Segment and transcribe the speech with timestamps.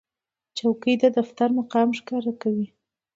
[0.57, 2.67] چوکۍ د دفتر مقام ښکاره کوي.